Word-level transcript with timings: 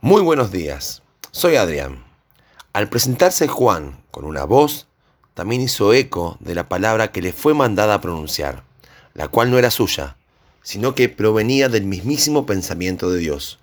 Muy 0.00 0.22
buenos 0.22 0.52
días, 0.52 1.02
soy 1.32 1.56
Adrián. 1.56 2.04
Al 2.72 2.88
presentarse 2.88 3.48
Juan 3.48 4.00
con 4.12 4.26
una 4.26 4.44
voz, 4.44 4.86
también 5.34 5.60
hizo 5.60 5.92
eco 5.92 6.36
de 6.38 6.54
la 6.54 6.68
palabra 6.68 7.10
que 7.10 7.20
le 7.20 7.32
fue 7.32 7.52
mandada 7.52 7.94
a 7.94 8.00
pronunciar, 8.00 8.62
la 9.14 9.26
cual 9.26 9.50
no 9.50 9.58
era 9.58 9.72
suya, 9.72 10.16
sino 10.62 10.94
que 10.94 11.08
provenía 11.08 11.68
del 11.68 11.82
mismísimo 11.82 12.46
pensamiento 12.46 13.10
de 13.10 13.18
Dios, 13.18 13.58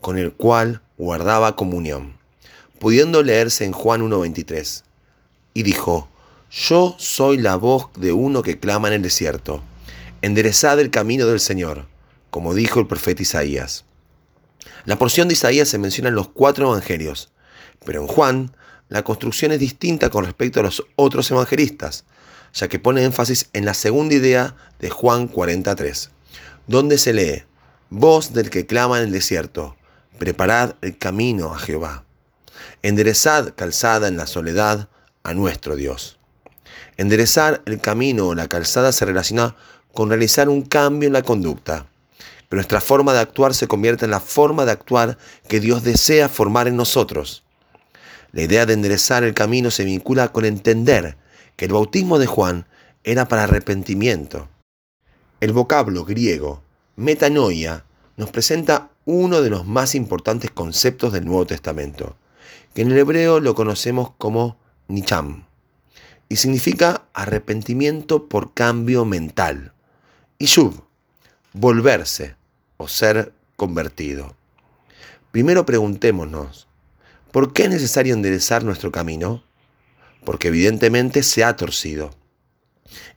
con 0.00 0.16
el 0.16 0.32
cual 0.32 0.80
guardaba 0.96 1.54
comunión, 1.54 2.16
pudiendo 2.78 3.22
leerse 3.22 3.66
en 3.66 3.72
Juan 3.72 4.00
1.23. 4.00 4.84
Y 5.52 5.64
dijo, 5.64 6.08
Yo 6.50 6.94
soy 6.96 7.36
la 7.36 7.56
voz 7.56 7.90
de 7.98 8.14
uno 8.14 8.42
que 8.42 8.58
clama 8.58 8.88
en 8.88 8.94
el 8.94 9.02
desierto, 9.02 9.62
enderezad 10.22 10.80
el 10.80 10.90
camino 10.90 11.26
del 11.26 11.40
Señor, 11.40 11.84
como 12.30 12.54
dijo 12.54 12.80
el 12.80 12.86
profeta 12.86 13.20
Isaías. 13.20 13.84
La 14.84 14.98
porción 14.98 15.28
de 15.28 15.34
Isaías 15.34 15.68
se 15.68 15.78
menciona 15.78 16.08
en 16.08 16.14
los 16.14 16.28
cuatro 16.28 16.68
evangelios, 16.68 17.30
pero 17.84 18.02
en 18.02 18.06
Juan 18.06 18.56
la 18.88 19.02
construcción 19.02 19.52
es 19.52 19.60
distinta 19.60 20.10
con 20.10 20.24
respecto 20.24 20.60
a 20.60 20.62
los 20.62 20.84
otros 20.96 21.30
evangelistas, 21.30 22.04
ya 22.52 22.68
que 22.68 22.78
pone 22.78 23.04
énfasis 23.04 23.48
en 23.52 23.64
la 23.64 23.74
segunda 23.74 24.14
idea 24.14 24.56
de 24.78 24.90
Juan 24.90 25.28
43, 25.28 26.10
donde 26.66 26.98
se 26.98 27.12
lee, 27.12 27.44
Voz 27.90 28.32
del 28.32 28.50
que 28.50 28.66
clama 28.66 28.98
en 28.98 29.04
el 29.04 29.12
desierto, 29.12 29.76
preparad 30.18 30.74
el 30.80 30.98
camino 30.98 31.54
a 31.54 31.58
Jehová. 31.58 32.04
Enderezad 32.82 33.54
calzada 33.54 34.08
en 34.08 34.16
la 34.16 34.26
soledad 34.26 34.88
a 35.22 35.32
nuestro 35.34 35.76
Dios. 35.76 36.18
Enderezar 36.96 37.62
el 37.66 37.80
camino 37.80 38.28
o 38.28 38.34
la 38.34 38.48
calzada 38.48 38.90
se 38.90 39.04
relaciona 39.04 39.54
con 39.92 40.08
realizar 40.08 40.48
un 40.48 40.62
cambio 40.62 41.06
en 41.06 41.12
la 41.12 41.22
conducta 41.22 41.86
pero 42.48 42.58
nuestra 42.58 42.80
forma 42.80 43.12
de 43.12 43.20
actuar 43.20 43.54
se 43.54 43.68
convierte 43.68 44.04
en 44.04 44.10
la 44.10 44.20
forma 44.20 44.64
de 44.64 44.72
actuar 44.72 45.18
que 45.48 45.60
Dios 45.60 45.82
desea 45.82 46.28
formar 46.28 46.68
en 46.68 46.76
nosotros. 46.76 47.44
La 48.32 48.42
idea 48.42 48.66
de 48.66 48.74
enderezar 48.74 49.22
el 49.22 49.34
camino 49.34 49.70
se 49.70 49.84
vincula 49.84 50.32
con 50.32 50.44
entender 50.44 51.16
que 51.56 51.66
el 51.66 51.72
bautismo 51.72 52.18
de 52.18 52.26
Juan 52.26 52.66
era 53.04 53.28
para 53.28 53.44
arrepentimiento. 53.44 54.48
El 55.40 55.52
vocablo 55.52 56.04
griego 56.04 56.62
metanoia 56.96 57.84
nos 58.16 58.30
presenta 58.30 58.90
uno 59.04 59.42
de 59.42 59.50
los 59.50 59.66
más 59.66 59.94
importantes 59.94 60.50
conceptos 60.50 61.12
del 61.12 61.26
Nuevo 61.26 61.46
Testamento, 61.46 62.16
que 62.72 62.82
en 62.82 62.90
el 62.90 62.98
hebreo 62.98 63.40
lo 63.40 63.54
conocemos 63.54 64.12
como 64.18 64.58
nicham, 64.88 65.44
y 66.28 66.36
significa 66.36 67.02
arrepentimiento 67.12 68.28
por 68.28 68.54
cambio 68.54 69.04
mental. 69.04 69.72
Y 70.38 70.46
shub, 70.46 70.84
volverse 71.54 72.34
o 72.78 72.88
ser 72.88 73.32
convertido. 73.54 74.36
Primero 75.30 75.64
preguntémonos, 75.64 76.66
¿por 77.30 77.52
qué 77.52 77.64
es 77.64 77.70
necesario 77.70 78.12
enderezar 78.12 78.64
nuestro 78.64 78.90
camino? 78.90 79.44
Porque 80.24 80.48
evidentemente 80.48 81.22
se 81.22 81.44
ha 81.44 81.56
torcido. 81.56 82.10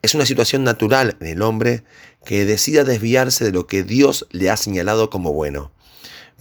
Es 0.04 0.14
una 0.14 0.26
situación 0.26 0.64
natural 0.64 1.18
en 1.20 1.28
el 1.28 1.42
hombre 1.42 1.84
que 2.26 2.46
decida 2.46 2.84
desviarse 2.84 3.44
de 3.44 3.52
lo 3.52 3.66
que 3.66 3.84
Dios 3.84 4.28
le 4.30 4.52
ha 4.52 4.58
señalado 4.58 5.10
como 5.10 5.34
bueno. 5.34 5.72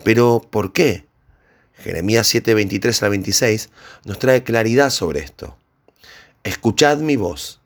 Pero, 0.04 0.42
¿por 0.50 0.74
qué? 0.74 1.06
Jeremías 1.78 2.26
7, 2.26 2.52
23 2.52 3.02
al 3.02 3.10
26 3.10 3.70
nos 4.04 4.18
trae 4.18 4.42
claridad 4.42 4.90
sobre 4.90 5.20
esto. 5.20 5.56
Escuchad 6.44 6.98
mi 6.98 7.16
voz, 7.16 7.60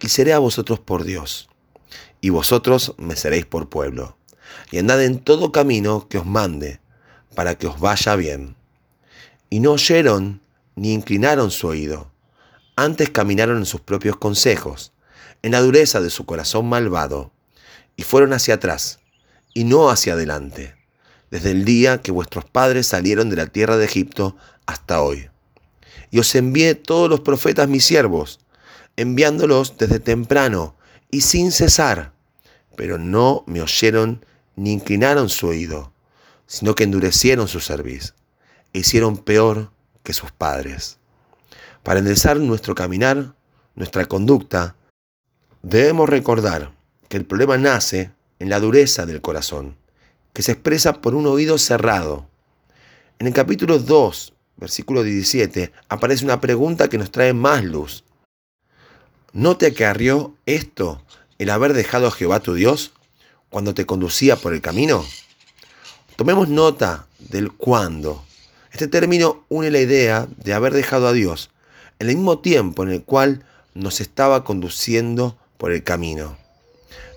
y 0.00 0.08
seré 0.08 0.32
a 0.32 0.38
vosotros 0.38 0.80
por 0.80 1.04
Dios 1.04 1.48
y 2.20 2.30
vosotros 2.30 2.94
me 2.96 3.16
seréis 3.16 3.46
por 3.46 3.68
pueblo. 3.68 4.16
Y 4.70 4.78
andad 4.78 5.02
en 5.02 5.18
todo 5.18 5.52
camino 5.52 6.08
que 6.08 6.18
os 6.18 6.26
mande, 6.26 6.80
para 7.34 7.56
que 7.56 7.66
os 7.66 7.80
vaya 7.80 8.16
bien. 8.16 8.56
Y 9.50 9.60
no 9.60 9.72
oyeron 9.72 10.40
ni 10.76 10.92
inclinaron 10.92 11.50
su 11.50 11.68
oído, 11.68 12.10
antes 12.76 13.10
caminaron 13.10 13.58
en 13.58 13.66
sus 13.66 13.80
propios 13.80 14.16
consejos, 14.16 14.92
en 15.42 15.52
la 15.52 15.60
dureza 15.60 16.00
de 16.00 16.10
su 16.10 16.26
corazón 16.26 16.68
malvado, 16.68 17.30
y 17.96 18.02
fueron 18.02 18.32
hacia 18.32 18.54
atrás, 18.54 19.00
y 19.52 19.64
no 19.64 19.90
hacia 19.90 20.14
adelante, 20.14 20.74
desde 21.30 21.52
el 21.52 21.64
día 21.64 22.00
que 22.02 22.10
vuestros 22.10 22.44
padres 22.44 22.86
salieron 22.86 23.30
de 23.30 23.36
la 23.36 23.46
tierra 23.46 23.76
de 23.76 23.84
Egipto 23.84 24.36
hasta 24.66 25.02
hoy. 25.02 25.28
Y 26.10 26.18
os 26.18 26.34
envié 26.34 26.74
todos 26.74 27.08
los 27.08 27.20
profetas 27.20 27.68
mis 27.68 27.84
siervos, 27.84 28.40
enviándolos 28.96 29.76
desde 29.78 30.00
temprano 30.00 30.74
y 31.14 31.20
sin 31.20 31.52
cesar 31.52 32.12
pero 32.76 32.98
no 32.98 33.44
me 33.46 33.62
oyeron 33.62 34.26
ni 34.56 34.72
inclinaron 34.72 35.28
su 35.28 35.46
oído, 35.46 35.92
sino 36.48 36.74
que 36.74 36.82
endurecieron 36.82 37.46
su 37.46 37.60
cerviz 37.60 38.14
e 38.72 38.80
hicieron 38.80 39.18
peor 39.18 39.70
que 40.02 40.12
sus 40.12 40.32
padres. 40.32 40.98
Para 41.84 42.00
enderezar 42.00 42.38
nuestro 42.38 42.74
caminar, 42.74 43.36
nuestra 43.76 44.06
conducta, 44.06 44.74
debemos 45.62 46.08
recordar 46.08 46.72
que 47.08 47.16
el 47.16 47.24
problema 47.24 47.58
nace 47.58 48.10
en 48.40 48.50
la 48.50 48.58
dureza 48.58 49.06
del 49.06 49.20
corazón, 49.20 49.76
que 50.32 50.42
se 50.42 50.50
expresa 50.50 51.00
por 51.00 51.14
un 51.14 51.26
oído 51.26 51.58
cerrado. 51.58 52.26
En 53.20 53.28
el 53.28 53.32
capítulo 53.32 53.78
2, 53.78 54.34
versículo 54.56 55.04
17, 55.04 55.70
aparece 55.88 56.24
una 56.24 56.40
pregunta 56.40 56.88
que 56.88 56.98
nos 56.98 57.12
trae 57.12 57.32
más 57.32 57.62
luz. 57.62 58.04
¿No 59.34 59.56
te 59.56 59.66
acarrió 59.66 60.36
esto 60.46 61.02
el 61.40 61.50
haber 61.50 61.72
dejado 61.72 62.06
a 62.06 62.12
Jehová 62.12 62.38
tu 62.38 62.54
Dios 62.54 62.92
cuando 63.50 63.74
te 63.74 63.84
conducía 63.84 64.36
por 64.36 64.54
el 64.54 64.60
camino? 64.60 65.04
Tomemos 66.14 66.48
nota 66.48 67.08
del 67.18 67.50
cuándo. 67.50 68.24
Este 68.70 68.86
término 68.86 69.44
une 69.48 69.72
la 69.72 69.80
idea 69.80 70.28
de 70.36 70.54
haber 70.54 70.72
dejado 70.72 71.08
a 71.08 71.12
Dios 71.12 71.50
en 71.98 72.10
el 72.10 72.14
mismo 72.14 72.38
tiempo 72.38 72.84
en 72.84 72.90
el 72.90 73.02
cual 73.02 73.44
nos 73.74 74.00
estaba 74.00 74.44
conduciendo 74.44 75.36
por 75.58 75.72
el 75.72 75.82
camino. 75.82 76.38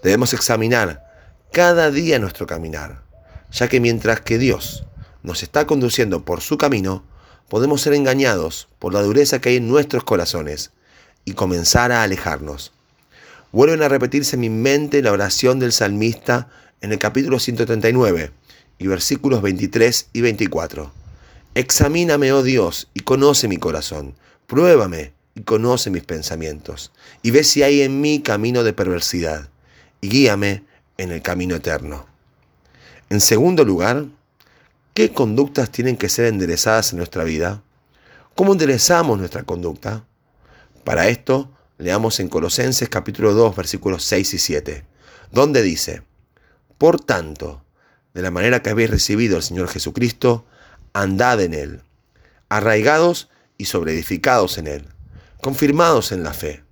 Debemos 0.02 0.34
examinar 0.34 1.04
cada 1.52 1.92
día 1.92 2.18
nuestro 2.18 2.48
caminar, 2.48 3.04
ya 3.52 3.68
que 3.68 3.80
mientras 3.80 4.22
que 4.22 4.40
Dios 4.40 4.88
nos 5.22 5.44
está 5.44 5.68
conduciendo 5.68 6.26
por 6.26 6.42
su 6.42 6.58
camino, 6.58 7.04
podemos 7.48 7.82
ser 7.82 7.94
engañados 7.94 8.70
por 8.80 8.92
la 8.92 9.04
dureza 9.04 9.40
que 9.40 9.50
hay 9.50 9.58
en 9.58 9.68
nuestros 9.68 10.04
corazones 10.04 10.72
y 11.28 11.34
comenzar 11.34 11.92
a 11.92 12.04
alejarnos. 12.04 12.72
Vuelven 13.52 13.84
a 13.84 13.90
repetirse 13.90 14.38
en 14.38 14.40
mi 14.40 14.50
mente 14.50 15.02
la 15.02 15.12
oración 15.12 15.60
del 15.60 15.74
salmista 15.74 16.48
en 16.80 16.94
el 16.94 17.00
capítulo 17.00 17.38
139 17.38 18.32
y 18.80 18.88
versículos 18.88 19.42
23 19.42 20.08
y 20.14 20.22
24. 20.22 20.90
Examíname, 21.54 22.32
oh 22.32 22.44
Dios, 22.44 22.88
y 22.94 23.02
conoce 23.02 23.50
mi 23.50 23.58
corazón. 23.58 24.16
Pruébame 24.48 25.12
y 25.36 25.42
conoce 25.42 25.90
mis 25.90 26.06
pensamientos. 26.06 26.94
Y 27.24 27.32
ve 27.32 27.44
si 27.44 27.62
hay 27.62 27.82
en 27.82 28.00
mí 28.00 28.22
camino 28.22 28.64
de 28.64 28.72
perversidad. 28.72 29.50
Y 30.00 30.08
guíame 30.08 30.64
en 30.98 31.12
el 31.12 31.22
camino 31.22 31.58
eterno. 31.58 32.06
En 33.10 33.20
segundo 33.20 33.66
lugar, 33.66 34.06
¿qué 34.94 35.12
conductas 35.12 35.72
tienen 35.72 35.98
que 35.98 36.08
ser 36.08 36.28
enderezadas 36.28 36.94
en 36.94 37.00
nuestra 37.00 37.26
vida? 37.26 37.62
¿Cómo 38.34 38.54
enderezamos 38.54 39.20
nuestra 39.20 39.44
conducta? 39.44 40.06
Para 40.88 41.10
esto, 41.10 41.52
Leamos 41.78 42.22
en 42.22 42.30
Colosenses 42.30 42.88
capítulo 42.88 43.34
2 43.34 43.58
versículos 43.58 44.06
6 44.06 44.36
y 44.36 44.40
7, 44.40 44.86
donde 45.34 45.62
dice, 45.62 46.04
Por 46.78 47.02
tanto, 47.02 47.62
de 48.14 48.22
la 48.22 48.32
manera 48.32 48.64
que 48.64 48.70
habéis 48.70 48.90
recibido 48.90 49.36
al 49.36 49.44
Señor 49.44 49.68
Jesucristo, 49.68 50.46
andad 50.94 51.42
en 51.42 51.54
Él, 51.54 51.82
arraigados 52.48 53.28
y 53.58 53.66
sobreedificados 53.66 54.58
en 54.60 54.68
Él, 54.68 54.88
confirmados 55.42 56.14
en 56.14 56.24
la 56.24 56.34
fe, 56.34 56.64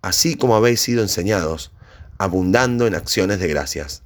así 0.00 0.36
como 0.36 0.56
habéis 0.56 0.80
sido 0.80 1.02
enseñados, 1.02 1.70
abundando 2.16 2.86
en 2.86 2.94
acciones 2.94 3.38
de 3.38 3.48
gracias. 3.48 4.02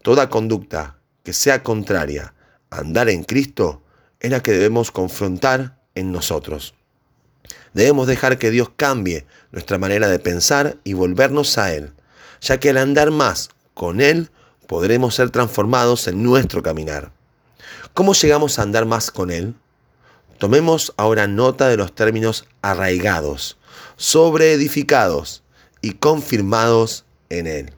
Toda 0.00 0.30
conducta 0.30 0.96
que 1.22 1.34
sea 1.34 1.62
contraria 1.62 2.32
a 2.70 2.78
andar 2.78 3.10
en 3.10 3.24
Cristo 3.24 3.82
es 4.20 4.30
la 4.30 4.42
que 4.42 4.52
debemos 4.52 4.90
confrontar 4.90 5.82
en 5.94 6.12
nosotros. 6.12 6.75
Debemos 7.74 8.06
dejar 8.06 8.38
que 8.38 8.50
Dios 8.50 8.70
cambie 8.76 9.26
nuestra 9.52 9.78
manera 9.78 10.08
de 10.08 10.18
pensar 10.18 10.76
y 10.84 10.94
volvernos 10.94 11.58
a 11.58 11.74
Él, 11.74 11.92
ya 12.40 12.58
que 12.58 12.70
al 12.70 12.78
andar 12.78 13.10
más 13.10 13.50
con 13.74 14.00
Él 14.00 14.30
podremos 14.66 15.14
ser 15.14 15.30
transformados 15.30 16.08
en 16.08 16.22
nuestro 16.22 16.62
caminar. 16.62 17.12
¿Cómo 17.94 18.14
llegamos 18.14 18.58
a 18.58 18.62
andar 18.62 18.84
más 18.86 19.10
con 19.10 19.30
Él? 19.30 19.54
Tomemos 20.38 20.92
ahora 20.96 21.26
nota 21.26 21.68
de 21.68 21.76
los 21.76 21.94
términos 21.94 22.46
arraigados, 22.60 23.56
sobreedificados 23.96 25.42
y 25.80 25.92
confirmados 25.92 27.04
en 27.30 27.46
Él. 27.46 27.72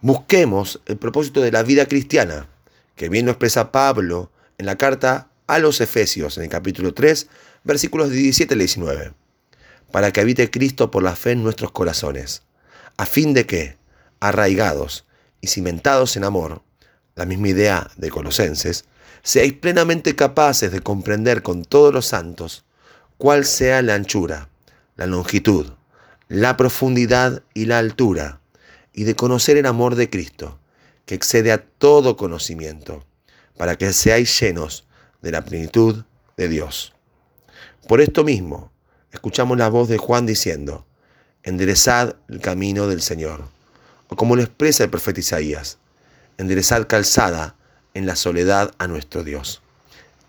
Busquemos 0.00 0.80
el 0.86 0.96
propósito 0.96 1.40
de 1.40 1.52
la 1.52 1.62
vida 1.62 1.86
cristiana, 1.86 2.48
que 2.96 3.08
bien 3.08 3.26
lo 3.26 3.32
expresa 3.32 3.72
Pablo 3.72 4.30
en 4.58 4.66
la 4.66 4.76
carta 4.76 5.28
a 5.46 5.58
los 5.58 5.80
Efesios 5.80 6.36
en 6.36 6.44
el 6.44 6.48
capítulo 6.48 6.94
3, 6.94 7.28
versículos 7.68 8.10
17 8.10 8.54
al 8.54 8.60
19, 8.60 9.12
para 9.92 10.10
que 10.10 10.22
habite 10.22 10.50
Cristo 10.50 10.90
por 10.90 11.02
la 11.02 11.14
fe 11.14 11.32
en 11.32 11.44
nuestros 11.44 11.70
corazones, 11.70 12.42
a 12.96 13.04
fin 13.04 13.34
de 13.34 13.44
que, 13.44 13.76
arraigados 14.20 15.04
y 15.42 15.48
cimentados 15.48 16.16
en 16.16 16.24
amor, 16.24 16.62
la 17.14 17.26
misma 17.26 17.48
idea 17.48 17.90
de 17.98 18.08
Colosenses, 18.08 18.86
seáis 19.22 19.52
plenamente 19.52 20.16
capaces 20.16 20.72
de 20.72 20.80
comprender 20.80 21.42
con 21.42 21.62
todos 21.62 21.92
los 21.92 22.06
santos 22.06 22.64
cuál 23.18 23.44
sea 23.44 23.82
la 23.82 23.96
anchura, 23.96 24.48
la 24.96 25.06
longitud, 25.06 25.66
la 26.28 26.56
profundidad 26.56 27.42
y 27.52 27.66
la 27.66 27.78
altura, 27.78 28.40
y 28.94 29.04
de 29.04 29.14
conocer 29.14 29.58
el 29.58 29.66
amor 29.66 29.94
de 29.94 30.08
Cristo, 30.08 30.58
que 31.04 31.14
excede 31.14 31.52
a 31.52 31.58
todo 31.58 32.16
conocimiento, 32.16 33.04
para 33.58 33.76
que 33.76 33.92
seáis 33.92 34.40
llenos 34.40 34.86
de 35.20 35.32
la 35.32 35.44
plenitud 35.44 36.04
de 36.38 36.48
Dios. 36.48 36.94
Por 37.86 38.00
esto 38.00 38.24
mismo, 38.24 38.70
escuchamos 39.12 39.56
la 39.56 39.68
voz 39.68 39.88
de 39.88 39.98
Juan 39.98 40.26
diciendo, 40.26 40.84
enderezad 41.42 42.16
el 42.28 42.40
camino 42.40 42.86
del 42.86 43.00
Señor, 43.00 43.44
o 44.08 44.16
como 44.16 44.36
lo 44.36 44.42
expresa 44.42 44.84
el 44.84 44.90
profeta 44.90 45.20
Isaías, 45.20 45.78
enderezad 46.36 46.86
calzada 46.86 47.54
en 47.94 48.06
la 48.06 48.16
soledad 48.16 48.74
a 48.78 48.86
nuestro 48.86 49.24
Dios, 49.24 49.62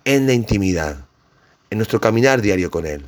en 0.06 0.28
la 0.28 0.34
intimidad, 0.34 1.06
en 1.70 1.78
nuestro 1.80 2.00
caminar 2.00 2.42
diario 2.42 2.72
con 2.72 2.86
Él, 2.86 3.06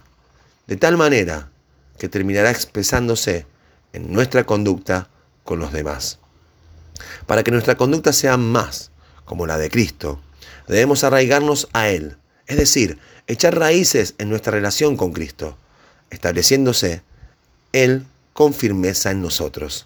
de 0.68 0.76
tal 0.76 0.98
manera 0.98 1.50
que 1.98 2.10
terminará 2.10 2.52
expresándose 2.52 3.46
en 3.94 4.12
nuestra 4.12 4.44
conducta 4.44 5.10
con 5.44 5.60
los 5.60 5.72
demás. 5.72 6.20
Para 7.26 7.44
que 7.44 7.52
nuestra 7.52 7.76
conducta 7.76 8.12
sea 8.12 8.38
más 8.38 8.92
como 9.26 9.48
la 9.48 9.58
de 9.58 9.70
Cristo, 9.70 10.20
debemos 10.68 11.04
arraigarnos 11.04 11.70
a 11.74 11.90
Él, 11.90 12.18
es 12.52 12.58
decir, 12.58 12.98
echar 13.28 13.58
raíces 13.58 14.14
en 14.18 14.30
nuestra 14.30 14.52
relación 14.52 14.98
con 14.98 15.14
Cristo, 15.14 15.58
estableciéndose 16.10 17.02
Él 17.72 18.06
con 18.34 18.54
firmeza 18.54 19.10
en 19.10 19.22
nosotros. 19.22 19.86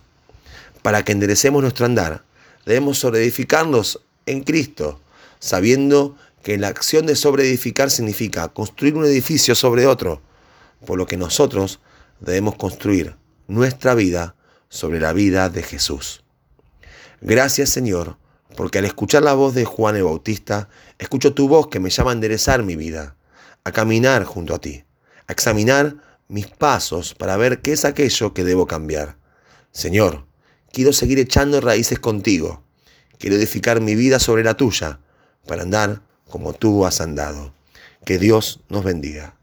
Para 0.82 1.06
que 1.06 1.12
enderecemos 1.12 1.62
nuestro 1.62 1.86
andar, 1.86 2.24
debemos 2.66 2.98
sobreedificarnos 2.98 4.02
en 4.26 4.42
Cristo, 4.42 5.00
sabiendo 5.38 6.18
que 6.42 6.58
la 6.58 6.70
acción 6.70 7.06
de 7.06 7.16
sobreedificar 7.16 7.92
significa 7.92 8.48
construir 8.48 8.96
un 8.96 9.06
edificio 9.06 9.54
sobre 9.54 9.86
otro, 9.86 10.24
por 10.88 10.98
lo 10.98 11.06
que 11.06 11.18
nosotros 11.18 11.80
debemos 12.20 12.56
construir 12.56 13.16
nuestra 13.48 13.94
vida 13.94 14.34
sobre 14.70 15.00
la 15.00 15.14
vida 15.14 15.50
de 15.50 15.62
Jesús. 15.62 16.24
Gracias 17.22 17.70
Señor, 17.70 18.18
porque 18.56 18.80
al 18.80 18.86
escuchar 18.86 19.24
la 19.24 19.34
voz 19.34 19.54
de 19.54 19.66
Juan 19.66 19.96
el 19.96 20.04
Bautista, 20.04 20.70
escucho 20.98 21.34
tu 21.34 21.48
voz 21.48 21.68
que 21.68 21.80
me 21.80 21.90
llama 21.90 22.12
a 22.12 22.14
enderezar 22.14 22.64
mi 22.64 22.76
vida, 22.76 23.16
a 23.64 23.72
caminar 23.72 24.24
junto 24.24 24.56
a 24.56 24.60
ti, 24.60 24.84
a 25.28 25.34
examinar 25.34 25.98
mis 26.28 26.48
pasos 26.48 27.14
para 27.14 27.38
ver 27.38 27.62
qué 27.62 27.74
es 27.74 27.86
aquello 27.86 28.34
que 28.34 28.44
debo 28.44 28.68
cambiar. 28.68 29.18
Señor, 29.72 30.26
quiero 30.72 30.94
seguir 30.94 31.20
echando 31.20 31.62
raíces 31.62 32.00
contigo, 32.00 32.64
quiero 33.20 33.36
edificar 33.36 33.82
mi 33.82 33.96
vida 33.96 34.20
sobre 34.20 34.44
la 34.44 34.56
tuya, 34.56 35.00
para 35.46 35.64
andar 35.64 36.02
como 36.30 36.54
tú 36.54 36.86
has 36.86 37.02
andado. 37.02 37.54
Que 38.04 38.20
Dios 38.20 38.62
nos 38.70 38.84
bendiga. 38.84 39.36